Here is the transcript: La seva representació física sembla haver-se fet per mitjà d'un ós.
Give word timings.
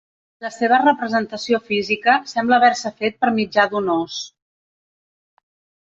La 0.45 0.49
seva 0.53 0.79
representació 0.79 1.59
física 1.67 2.17
sembla 2.33 2.59
haver-se 2.59 2.93
fet 3.05 3.23
per 3.27 3.33
mitjà 3.39 3.71
d'un 3.75 3.95
ós. 4.01 4.21